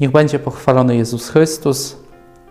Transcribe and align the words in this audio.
Niech 0.00 0.10
będzie 0.10 0.38
pochwalony 0.38 0.96
Jezus 0.96 1.28
Chrystus. 1.28 1.96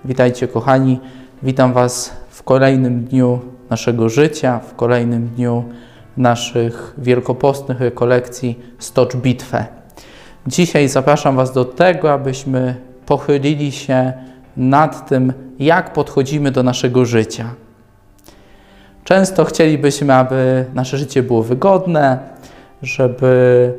Witajcie, 0.06 0.47
kochani. 0.47 1.00
Witam 1.44 1.74
Was 1.74 2.13
w 2.29 2.44
kolejnym 2.44 3.04
dniu 3.06 3.40
naszego 3.70 4.10
życia, 4.10 4.60
w 4.60 4.76
kolejnym 4.76 5.28
dniu 5.28 5.63
naszych 6.17 6.94
wielkopostnych 6.98 7.79
rekolekcji 7.79 8.60
Stocz 8.79 9.16
Bitwę. 9.16 9.66
Dzisiaj 10.48 10.88
zapraszam 10.88 11.35
Was 11.35 11.53
do 11.53 11.66
tego, 11.66 12.13
abyśmy 12.13 12.76
pochylili 13.06 13.71
się 13.71 14.13
nad 14.57 15.10
tym, 15.10 15.34
jak 15.60 15.94
podchodzimy 15.94 16.52
do 16.52 16.63
naszego 16.63 17.05
życia. 17.05 17.53
Często 19.03 19.45
chcielibyśmy, 19.45 20.13
aby 20.13 20.66
nasze 20.73 20.98
życie 20.98 21.23
było 21.23 21.44
wygodne, 21.44 22.20
żeby 22.81 23.73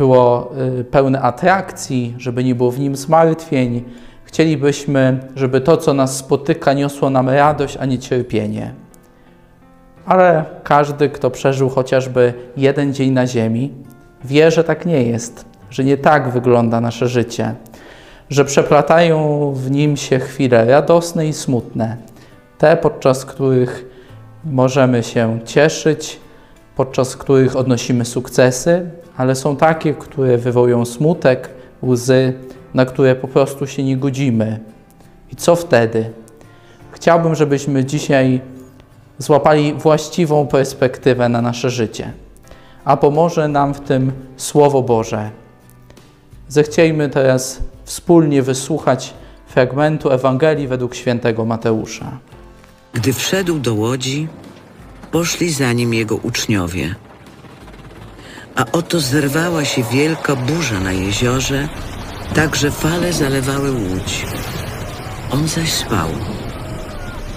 było 0.00 0.52
y, 0.80 0.84
pełne 0.84 1.20
atrakcji, 1.20 2.14
żeby 2.18 2.44
nie 2.44 2.54
było 2.54 2.70
w 2.70 2.78
nim 2.78 2.96
zmartwień. 2.96 3.84
Chcielibyśmy, 4.24 5.20
żeby 5.36 5.60
to, 5.60 5.76
co 5.76 5.94
nas 5.94 6.16
spotyka, 6.16 6.72
niosło 6.72 7.10
nam 7.10 7.28
radość, 7.28 7.76
a 7.76 7.86
nie 7.86 7.98
cierpienie. 7.98 8.74
Ale 10.06 10.44
każdy, 10.64 11.08
kto 11.08 11.30
przeżył 11.30 11.68
chociażby 11.68 12.34
jeden 12.56 12.94
dzień 12.94 13.10
na 13.10 13.26
Ziemi, 13.26 13.72
wie, 14.24 14.50
że 14.50 14.64
tak 14.64 14.86
nie 14.86 15.02
jest, 15.02 15.44
że 15.70 15.84
nie 15.84 15.96
tak 15.96 16.30
wygląda 16.30 16.80
nasze 16.80 17.08
życie, 17.08 17.54
że 18.30 18.44
przeplatają 18.44 19.52
w 19.52 19.70
nim 19.70 19.96
się 19.96 20.18
chwile 20.18 20.64
radosne 20.64 21.28
i 21.28 21.32
smutne, 21.32 21.96
te 22.58 22.76
podczas 22.76 23.24
których 23.24 23.86
możemy 24.44 25.02
się 25.02 25.38
cieszyć, 25.44 26.20
podczas 26.76 27.16
których 27.16 27.56
odnosimy 27.56 28.04
sukcesy, 28.04 28.99
ale 29.20 29.34
są 29.34 29.56
takie, 29.56 29.94
które 29.94 30.38
wywołują 30.38 30.84
smutek, 30.84 31.50
łzy, 31.82 32.32
na 32.74 32.86
które 32.86 33.16
po 33.16 33.28
prostu 33.28 33.66
się 33.66 33.82
nie 33.82 33.96
godzimy. 33.96 34.60
I 35.32 35.36
co 35.36 35.56
wtedy? 35.56 36.10
Chciałbym, 36.92 37.34
żebyśmy 37.34 37.84
dzisiaj 37.84 38.40
złapali 39.18 39.74
właściwą 39.74 40.46
perspektywę 40.46 41.28
na 41.28 41.42
nasze 41.42 41.70
życie, 41.70 42.12
a 42.84 42.96
pomoże 42.96 43.48
nam 43.48 43.74
w 43.74 43.80
tym 43.80 44.12
Słowo 44.36 44.82
Boże. 44.82 45.30
Zechciejmy 46.48 47.08
teraz 47.08 47.62
wspólnie 47.84 48.42
wysłuchać 48.42 49.14
fragmentu 49.46 50.10
Ewangelii 50.10 50.68
według 50.68 50.94
świętego 50.94 51.44
Mateusza. 51.44 52.18
Gdy 52.92 53.12
wszedł 53.12 53.58
do 53.58 53.74
łodzi, 53.74 54.28
poszli 55.10 55.50
za 55.50 55.72
nim 55.72 55.94
jego 55.94 56.16
uczniowie. 56.16 56.94
A 58.60 58.64
oto 58.72 59.00
zerwała 59.00 59.64
się 59.64 59.82
wielka 59.82 60.36
burza 60.36 60.80
na 60.80 60.92
jeziorze, 60.92 61.68
tak 62.34 62.56
że 62.56 62.70
fale 62.70 63.12
zalewały 63.12 63.72
łódź. 63.72 64.26
On 65.30 65.48
zaś 65.48 65.72
spał. 65.72 66.08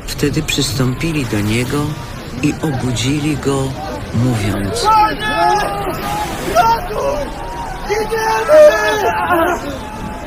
Wtedy 0.08 0.44
przystąpili 0.44 1.26
do 1.26 1.40
niego 1.42 1.86
i 2.42 2.54
obudzili 2.62 3.38
go, 3.38 3.72
mówiąc: 4.14 4.88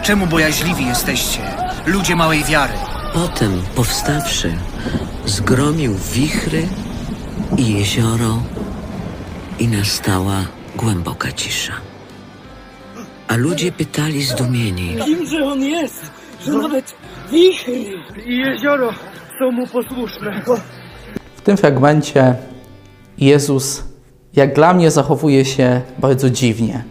Czemu 0.03 0.27
bojaźliwi 0.27 0.87
jesteście, 0.87 1.41
ludzie 1.87 2.17
małej 2.17 2.45
wiary? 2.45 2.73
Potem, 3.15 3.63
powstawszy, 3.75 4.55
zgromił 5.27 5.95
wichry 6.13 6.69
i 7.57 7.75
jezioro, 7.75 8.43
i 9.59 9.69
nastała 9.69 10.56
głęboka 10.77 11.33
cisza. 11.33 11.73
A 13.29 13.37
ludzie 13.37 13.73
pytali 13.73 14.23
zdumieni: 14.23 14.97
Kimże 15.05 15.45
on 15.45 15.63
jest, 15.63 16.11
że 16.45 16.53
nawet 16.53 16.95
wichry 17.33 17.75
i 18.27 18.39
jezioro 18.39 18.93
są 19.39 19.53
mu 19.53 19.67
posłuszne. 19.67 20.43
W 21.37 21.41
tym 21.41 21.57
fragmencie 21.57 22.35
Jezus, 23.19 23.85
jak 24.35 24.55
dla 24.55 24.75
mnie, 24.75 24.91
zachowuje 24.91 25.45
się 25.45 25.81
bardzo 25.99 26.31
dziwnie, 26.31 26.85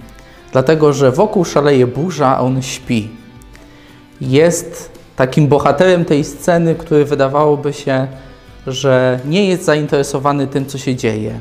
dlatego 0.52 0.94
że 0.94 1.12
wokół 1.12 1.46
szaleje 1.46 1.88
burza, 1.88 2.28
a 2.28 2.40
on 2.40 2.62
śpi. 2.62 3.10
Jest 4.22 4.92
takim 5.16 5.48
bohaterem 5.48 6.06
tej 6.06 6.24
sceny, 6.24 6.76
który 6.76 7.06
wydawałoby 7.06 7.74
się, 7.74 8.08
że 8.68 9.20
nie 9.26 9.50
jest 9.50 9.64
zainteresowany 9.64 10.48
tym, 10.48 10.66
co 10.66 10.78
się 10.78 10.96
dzieje. 10.96 11.40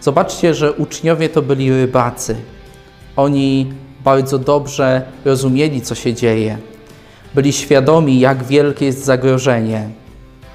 Zobaczcie, 0.00 0.54
że 0.54 0.72
uczniowie 0.72 1.28
to 1.28 1.42
byli 1.42 1.70
rybacy. 1.70 2.36
Oni 3.16 3.72
bardzo 4.04 4.38
dobrze 4.38 5.02
rozumieli, 5.24 5.80
co 5.80 5.94
się 5.94 6.14
dzieje. 6.14 6.58
Byli 7.34 7.52
świadomi, 7.52 8.20
jak 8.20 8.44
wielkie 8.44 8.86
jest 8.86 9.04
zagrożenie. 9.04 9.88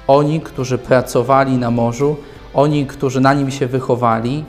Oni, 0.06 0.40
którzy 0.40 0.78
pracowali 0.78 1.56
na 1.56 1.70
morzu, 1.70 2.16
oni, 2.54 2.86
którzy 2.86 3.20
na 3.20 3.34
nim 3.34 3.50
się 3.50 3.66
wychowali, 3.66 4.44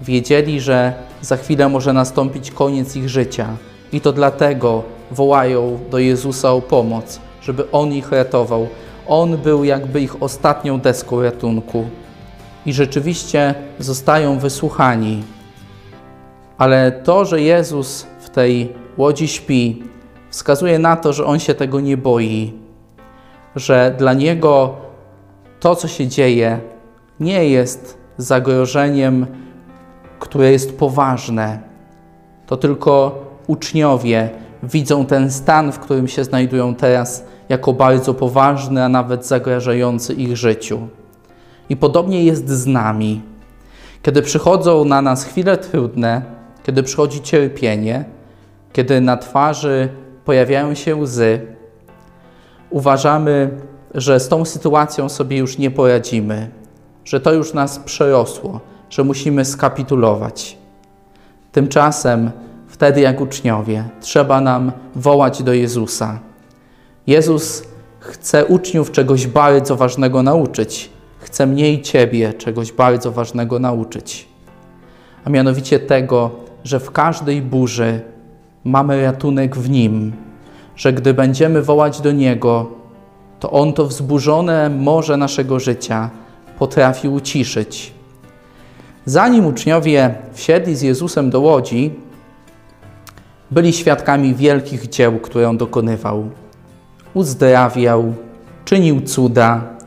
wiedzieli, 0.00 0.60
że 0.60 0.92
za 1.20 1.36
chwilę 1.36 1.68
może 1.68 1.92
nastąpić 1.92 2.50
koniec 2.50 2.96
ich 2.96 3.08
życia. 3.08 3.48
I 3.92 4.00
to 4.00 4.12
dlatego 4.12 4.82
wołają 5.10 5.78
do 5.90 5.98
Jezusa 5.98 6.52
o 6.52 6.60
pomoc, 6.60 7.20
żeby 7.42 7.70
On 7.70 7.92
ich 7.92 8.12
ratował. 8.12 8.68
On 9.08 9.36
był 9.36 9.64
jakby 9.64 10.00
ich 10.00 10.22
ostatnią 10.22 10.80
deską 10.80 11.22
ratunku. 11.22 11.84
I 12.66 12.72
rzeczywiście 12.72 13.54
zostają 13.78 14.38
wysłuchani. 14.38 15.22
Ale 16.58 16.92
to, 16.92 17.24
że 17.24 17.40
Jezus 17.40 18.06
w 18.20 18.30
tej 18.30 18.72
łodzi 18.96 19.28
śpi, 19.28 19.82
wskazuje 20.30 20.78
na 20.78 20.96
to, 20.96 21.12
że 21.12 21.24
On 21.24 21.38
się 21.38 21.54
tego 21.54 21.80
nie 21.80 21.96
boi, 21.96 22.52
że 23.56 23.94
dla 23.98 24.12
Niego 24.12 24.76
to, 25.60 25.76
co 25.76 25.88
się 25.88 26.06
dzieje, 26.06 26.60
nie 27.20 27.48
jest 27.48 27.98
zagrożeniem, 28.16 29.26
które 30.18 30.52
jest 30.52 30.78
poważne. 30.78 31.58
To 32.46 32.56
tylko 32.56 33.24
uczniowie 33.46 34.30
widzą 34.62 35.06
ten 35.06 35.30
stan, 35.30 35.72
w 35.72 35.78
którym 35.78 36.08
się 36.08 36.24
znajdują 36.24 36.74
teraz, 36.74 37.24
jako 37.48 37.72
bardzo 37.72 38.14
poważny, 38.14 38.84
a 38.84 38.88
nawet 38.88 39.26
zagrażający 39.26 40.14
ich 40.14 40.36
życiu. 40.36 40.88
I 41.70 41.76
podobnie 41.76 42.24
jest 42.24 42.48
z 42.48 42.66
nami. 42.66 43.22
Kiedy 44.02 44.22
przychodzą 44.22 44.84
na 44.84 45.02
nas 45.02 45.24
chwile 45.24 45.58
trudne, 45.58 46.22
kiedy 46.62 46.82
przychodzi 46.82 47.20
cierpienie, 47.20 48.04
kiedy 48.72 49.00
na 49.00 49.16
twarzy 49.16 49.88
pojawiają 50.24 50.74
się 50.74 50.96
łzy, 50.96 51.40
uważamy, 52.70 53.50
że 53.94 54.20
z 54.20 54.28
tą 54.28 54.44
sytuacją 54.44 55.08
sobie 55.08 55.38
już 55.38 55.58
nie 55.58 55.70
poradzimy, 55.70 56.50
że 57.04 57.20
to 57.20 57.32
już 57.32 57.54
nas 57.54 57.78
przerosło, 57.78 58.60
że 58.90 59.04
musimy 59.04 59.44
skapitulować. 59.44 60.58
Tymczasem, 61.52 62.30
wtedy 62.68 63.00
jak 63.00 63.20
uczniowie, 63.20 63.84
trzeba 64.00 64.40
nam 64.40 64.72
wołać 64.94 65.42
do 65.42 65.52
Jezusa. 65.52 66.18
Jezus 67.06 67.62
chce 68.00 68.46
uczniów 68.46 68.92
czegoś 68.92 69.26
bardzo 69.26 69.76
ważnego 69.76 70.22
nauczyć. 70.22 70.90
Chce 71.20 71.46
mnie 71.46 71.72
i 71.72 71.82
Ciebie 71.82 72.34
czegoś 72.34 72.72
bardzo 72.72 73.12
ważnego 73.12 73.58
nauczyć. 73.58 74.28
A 75.24 75.30
mianowicie 75.30 75.78
tego, 75.78 76.30
że 76.64 76.80
w 76.80 76.90
każdej 76.90 77.42
burzy 77.42 78.00
mamy 78.64 79.02
ratunek 79.02 79.56
w 79.56 79.70
Nim, 79.70 80.12
że 80.76 80.92
gdy 80.92 81.14
będziemy 81.14 81.62
wołać 81.62 82.00
do 82.00 82.12
Niego, 82.12 82.70
to 83.40 83.50
On 83.50 83.72
to 83.72 83.86
wzburzone 83.86 84.70
morze 84.70 85.16
naszego 85.16 85.60
życia 85.60 86.10
potrafi 86.58 87.08
uciszyć. 87.08 87.92
Zanim 89.04 89.46
uczniowie 89.46 90.14
wsiedli 90.32 90.76
z 90.76 90.82
Jezusem 90.82 91.30
do 91.30 91.40
łodzi, 91.40 91.90
byli 93.50 93.72
świadkami 93.72 94.34
wielkich 94.34 94.88
dzieł, 94.88 95.18
które 95.18 95.48
On 95.48 95.58
dokonywał. 95.58 96.30
Uzdrawiał, 97.14 98.14
czynił 98.64 99.00
cuda, 99.00 99.79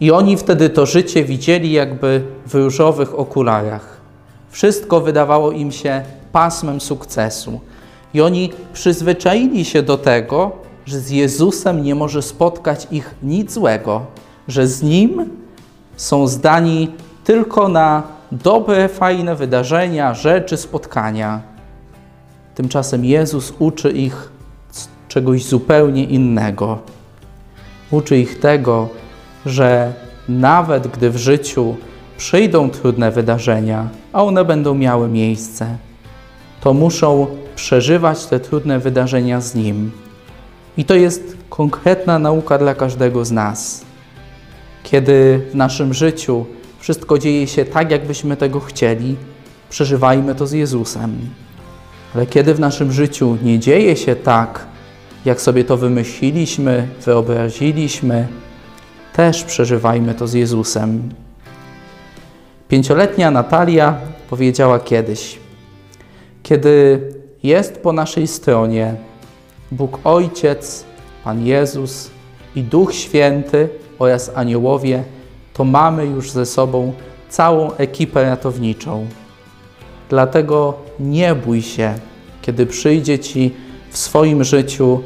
i 0.00 0.10
oni 0.10 0.36
wtedy 0.36 0.70
to 0.70 0.86
życie 0.86 1.24
widzieli 1.24 1.72
jakby 1.72 2.22
w 2.46 2.54
różowych 2.54 3.18
okularach. 3.18 4.00
Wszystko 4.50 5.00
wydawało 5.00 5.52
im 5.52 5.72
się 5.72 6.02
pasmem 6.32 6.80
sukcesu. 6.80 7.60
I 8.14 8.20
oni 8.20 8.52
przyzwyczaili 8.72 9.64
się 9.64 9.82
do 9.82 9.98
tego, 9.98 10.52
że 10.86 11.00
z 11.00 11.10
Jezusem 11.10 11.82
nie 11.82 11.94
może 11.94 12.22
spotkać 12.22 12.86
ich 12.90 13.14
nic 13.22 13.52
złego, 13.52 14.06
że 14.48 14.66
z 14.66 14.82
Nim 14.82 15.30
są 15.96 16.26
zdani 16.26 16.90
tylko 17.24 17.68
na 17.68 18.02
dobre, 18.32 18.88
fajne 18.88 19.36
wydarzenia, 19.36 20.14
rzeczy, 20.14 20.56
spotkania. 20.56 21.40
Tymczasem 22.54 23.04
Jezus 23.04 23.52
uczy 23.58 23.90
ich 23.90 24.30
czegoś 25.08 25.44
zupełnie 25.44 26.04
innego. 26.04 26.78
Uczy 27.90 28.18
ich 28.18 28.40
tego, 28.40 28.88
że 29.46 29.92
nawet 30.28 30.86
gdy 30.86 31.10
w 31.10 31.16
życiu 31.16 31.76
przyjdą 32.16 32.70
trudne 32.70 33.10
wydarzenia, 33.10 33.88
a 34.12 34.24
one 34.24 34.44
będą 34.44 34.74
miały 34.74 35.08
miejsce, 35.08 35.76
to 36.60 36.74
muszą 36.74 37.26
przeżywać 37.56 38.26
te 38.26 38.40
trudne 38.40 38.78
wydarzenia 38.78 39.40
z 39.40 39.54
Nim, 39.54 39.90
I 40.76 40.84
to 40.84 40.94
jest 40.94 41.36
konkretna 41.50 42.18
nauka 42.18 42.58
dla 42.58 42.74
każdego 42.74 43.24
z 43.24 43.32
nas. 43.32 43.84
Kiedy 44.82 45.40
w 45.50 45.54
naszym 45.54 45.94
życiu 45.94 46.46
wszystko 46.78 47.18
dzieje 47.18 47.46
się 47.46 47.64
tak, 47.64 47.90
jakbyśmy 47.90 48.36
tego 48.36 48.60
chcieli, 48.60 49.16
przeżywajmy 49.70 50.34
to 50.34 50.46
z 50.46 50.52
Jezusem. 50.52 51.18
Ale 52.14 52.26
kiedy 52.26 52.54
w 52.54 52.60
naszym 52.60 52.92
życiu 52.92 53.38
nie 53.42 53.58
dzieje 53.58 53.96
się 53.96 54.16
tak, 54.16 54.66
jak 55.24 55.40
sobie 55.40 55.64
to 55.64 55.76
wymyśliliśmy, 55.76 56.88
wyobraziliśmy, 57.04 58.28
też 59.16 59.44
przeżywajmy 59.44 60.14
to 60.14 60.26
z 60.26 60.32
Jezusem. 60.32 61.08
Pięcioletnia 62.68 63.30
Natalia 63.30 63.98
powiedziała 64.30 64.78
kiedyś: 64.78 65.38
Kiedy 66.42 67.00
jest 67.42 67.78
po 67.78 67.92
naszej 67.92 68.26
stronie 68.26 68.94
Bóg 69.72 69.98
Ojciec, 70.04 70.84
Pan 71.24 71.46
Jezus 71.46 72.10
i 72.56 72.62
Duch 72.62 72.94
Święty 72.94 73.68
oraz 73.98 74.32
aniołowie, 74.34 75.02
to 75.52 75.64
mamy 75.64 76.06
już 76.06 76.30
ze 76.30 76.46
sobą 76.46 76.92
całą 77.28 77.72
ekipę 77.72 78.22
ratowniczą. 78.22 79.06
Dlatego 80.08 80.74
nie 81.00 81.34
bój 81.34 81.62
się, 81.62 81.94
kiedy 82.42 82.66
przyjdzie 82.66 83.18
Ci 83.18 83.54
w 83.90 83.98
swoim 83.98 84.44
życiu 84.44 85.02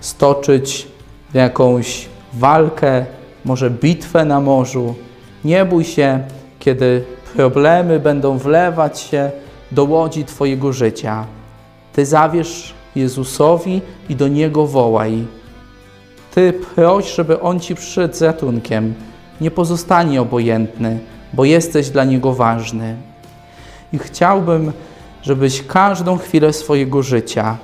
stoczyć 0.00 0.86
jakąś 1.34 2.08
walkę, 2.32 3.06
może 3.44 3.70
bitwę 3.70 4.24
na 4.24 4.40
morzu. 4.40 4.94
Nie 5.44 5.64
bój 5.64 5.84
się, 5.84 6.20
kiedy 6.58 7.04
problemy 7.36 8.00
będą 8.00 8.38
wlewać 8.38 9.00
się 9.00 9.30
do 9.72 9.84
łodzi 9.84 10.24
Twojego 10.24 10.72
życia. 10.72 11.26
Ty 11.92 12.06
zawierz 12.06 12.74
Jezusowi 12.96 13.80
i 14.08 14.16
do 14.16 14.28
Niego 14.28 14.66
wołaj. 14.66 15.24
Ty 16.34 16.52
proś, 16.52 17.14
żeby 17.14 17.40
On 17.40 17.60
Ci 17.60 17.74
przyszedł 17.74 18.14
z 18.14 18.22
ratunkiem. 18.22 18.94
Nie 19.40 19.50
pozostanie 19.50 20.22
obojętny, 20.22 20.98
bo 21.32 21.44
jesteś 21.44 21.90
dla 21.90 22.04
Niego 22.04 22.32
ważny. 22.32 22.96
I 23.92 23.98
chciałbym, 23.98 24.72
żebyś 25.22 25.66
każdą 25.66 26.18
chwilę 26.18 26.52
swojego 26.52 27.02
życia, 27.02 27.56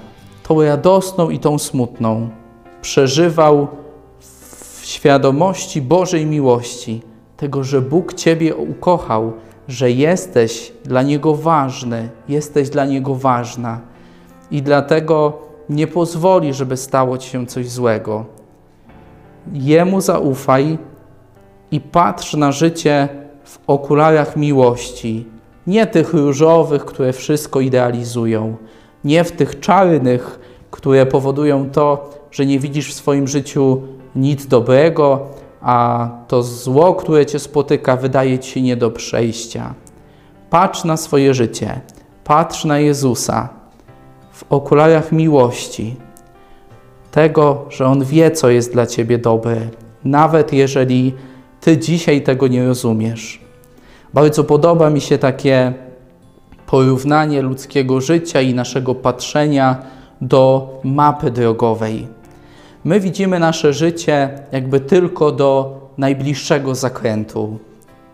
tą 0.49 0.63
radosną 0.63 1.31
i 1.31 1.39
tą 1.39 1.59
smutną, 1.59 2.31
przeżywał 2.83 3.69
w 4.81 4.87
świadomości 4.87 5.83
Bożej 5.83 6.27
miłości, 6.27 7.03
tego, 7.37 7.65
że 7.65 7.81
Bóg 7.81 8.15
Ciebie 8.15 8.57
ukochał, 8.57 9.33
że 9.69 9.91
jesteś 9.91 10.73
dla 10.85 11.03
Niego 11.03 11.35
ważny, 11.35 12.09
jesteś 12.29 12.71
dla 12.71 12.85
Niego 12.85 13.15
ważna 13.15 13.81
i 14.51 14.63
dlatego 14.63 15.39
nie 15.69 15.87
pozwoli, 15.87 16.55
żeby 16.55 16.77
stało 16.77 17.19
Ci 17.19 17.31
się 17.31 17.47
coś 17.47 17.69
złego. 17.69 18.25
Jemu 19.53 20.01
zaufaj 20.01 20.79
i 21.71 21.81
patrz 21.81 22.35
na 22.35 22.53
życie 22.53 23.09
w 23.45 23.59
okularach 23.67 24.37
miłości, 24.37 25.27
nie 25.67 25.87
tych 25.87 26.13
różowych, 26.13 26.85
które 26.85 27.13
wszystko 27.13 27.61
idealizują, 27.61 28.57
nie 29.05 29.25
w 29.25 29.33
tych 29.33 29.61
czarnych, 29.61 30.41
które 30.71 31.07
powodują 31.07 31.71
to, 31.71 32.11
że 32.31 32.47
nie 32.47 32.59
widzisz 32.59 32.91
w 32.91 32.97
swoim 32.97 33.29
życiu 33.29 33.83
nic 34.17 34.47
dobrego, 34.47 35.27
a 35.61 36.09
to 36.29 36.43
zło, 36.43 36.95
które 36.95 37.27
cię 37.27 37.39
spotyka, 37.39 37.97
wydaje 37.97 38.39
ci 38.39 38.51
się 38.51 38.63
nie 38.63 38.77
do 38.77 38.91
przejścia. 38.91 39.75
Patrz 40.51 40.85
na 40.85 40.97
swoje 40.97 41.35
życie, 41.35 41.81
patrz 42.25 42.65
na 42.65 42.79
Jezusa 42.79 43.49
w 44.33 44.45
okularach 44.51 45.13
miłości, 45.13 45.97
tego, 47.11 47.65
że 47.69 47.87
On 47.87 48.05
wie, 48.05 48.31
co 48.31 48.51
jest 48.51 48.73
dla 48.73 48.87
ciebie 48.87 49.19
dobre, 49.19 49.57
nawet 50.05 50.53
jeżeli 50.53 51.15
ty 51.61 51.79
dzisiaj 51.79 52.23
tego 52.23 52.49
nie 52.49 52.67
rozumiesz. 52.67 53.41
Bardzo 54.15 54.45
podoba 54.45 54.91
mi 54.91 55.01
się 55.01 55.19
takie 55.19 55.73
porównanie 56.67 57.43
ludzkiego 57.43 58.01
życia 58.01 58.41
i 58.41 58.55
naszego 58.55 58.95
patrzenia 58.95 59.83
do 60.21 60.69
mapy 60.85 61.31
drogowej. 61.31 62.20
My 62.85 63.01
widzimy 63.01 63.39
nasze 63.39 63.73
życie 63.73 64.39
jakby 64.53 64.81
tylko 64.81 65.33
do 65.33 65.81
najbliższego 65.99 66.75
zakrętu. 66.75 67.59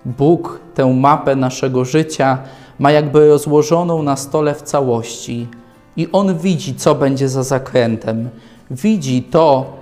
Bóg 0.05 0.61
tę 0.75 0.95
mapę 0.95 1.37
naszego 1.37 1.85
życia 1.85 2.39
ma 2.79 2.91
jakby 2.91 3.29
rozłożoną 3.29 4.03
na 4.03 4.17
stole 4.17 4.55
w 4.55 4.63
całości 4.63 5.49
i 5.97 6.09
On 6.13 6.39
widzi, 6.39 6.75
co 6.75 6.95
będzie 6.95 7.29
za 7.29 7.43
zakrętem. 7.43 8.29
Widzi 8.71 9.23
to, 9.23 9.73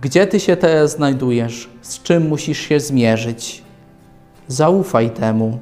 gdzie 0.00 0.26
Ty 0.26 0.40
się 0.40 0.56
teraz 0.56 0.90
znajdujesz, 0.90 1.68
z 1.82 2.02
czym 2.02 2.28
musisz 2.28 2.58
się 2.58 2.80
zmierzyć. 2.80 3.62
Zaufaj 4.48 5.10
temu, 5.10 5.58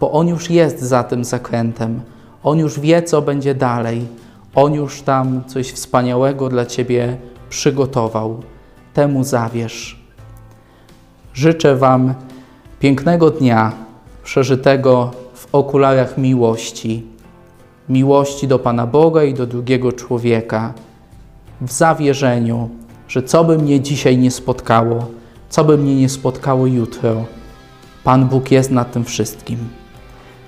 bo 0.00 0.12
On 0.12 0.28
już 0.28 0.50
jest 0.50 0.80
za 0.80 1.04
tym 1.04 1.24
zakrętem. 1.24 2.00
On 2.42 2.58
już 2.58 2.80
wie, 2.80 3.02
co 3.02 3.22
będzie 3.22 3.54
dalej. 3.54 4.06
On 4.54 4.74
już 4.74 5.02
tam 5.02 5.44
coś 5.46 5.72
wspaniałego 5.72 6.48
dla 6.48 6.66
Ciebie 6.66 7.16
przygotował. 7.50 8.42
Temu 8.94 9.24
zawierz. 9.24 10.02
Życzę 11.34 11.76
Wam 11.76 12.14
pięknego 12.80 13.30
dnia, 13.30 13.72
przeżytego 14.24 15.10
w 15.34 15.48
okularach 15.52 16.18
miłości. 16.18 17.06
Miłości 17.88 18.48
do 18.48 18.58
Pana 18.58 18.86
Boga 18.86 19.24
i 19.24 19.34
do 19.34 19.46
drugiego 19.46 19.92
człowieka. 19.92 20.74
W 21.60 21.72
zawierzeniu, 21.72 22.68
że 23.08 23.22
co 23.22 23.44
by 23.44 23.58
mnie 23.58 23.80
dzisiaj 23.80 24.18
nie 24.18 24.30
spotkało, 24.30 25.06
co 25.48 25.64
by 25.64 25.78
mnie 25.78 25.96
nie 25.96 26.08
spotkało 26.08 26.66
jutro, 26.66 27.24
Pan 28.04 28.28
Bóg 28.28 28.50
jest 28.50 28.70
nad 28.70 28.92
tym 28.92 29.04
wszystkim. 29.04 29.58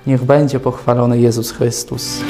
Niech 0.06 0.24
będzie 0.24 0.60
pochwalony 0.60 1.20
Jezus 1.20 1.50
Chrystus. 1.50 2.20